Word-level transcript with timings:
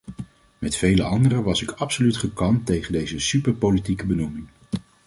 Met 0.57 0.75
vele 0.75 1.03
anderen 1.03 1.43
was 1.43 1.61
ik 1.61 1.71
absoluut 1.71 2.17
gekant 2.17 2.65
tegen 2.65 2.93
deze 2.93 3.19
superpolitieke 3.19 4.05
benoeming. 4.05 4.47